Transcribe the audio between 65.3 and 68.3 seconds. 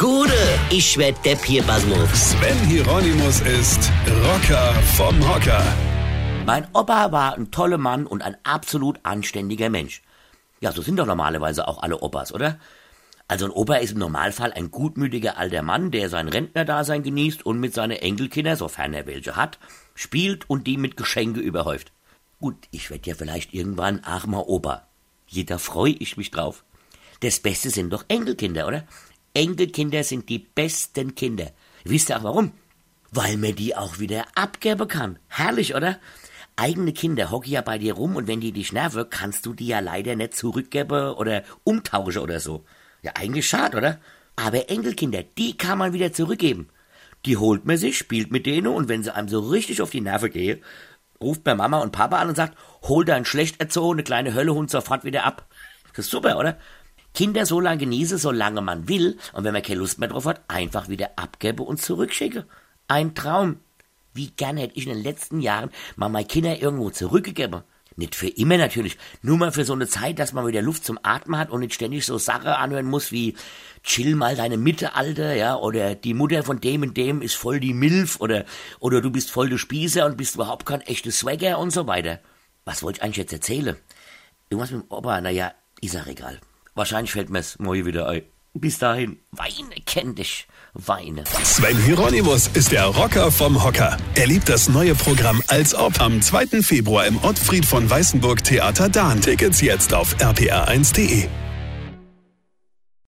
Jahren mal meine Kinder irgendwo zurückgegeben. Nicht für